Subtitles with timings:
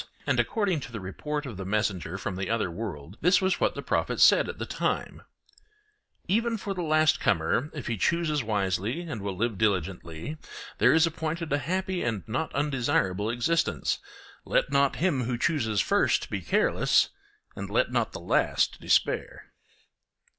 [0.25, 3.75] And according to the report of the messenger from the other world this was what
[3.75, 5.21] the prophet said at the time:
[6.27, 10.39] 'Even for the last comer, if he chooses wisely and will live diligently,
[10.79, 13.99] there is appointed a happy and not undesirable existence.
[14.43, 17.09] Let not him who chooses first be careless,
[17.55, 19.51] and let not the last despair.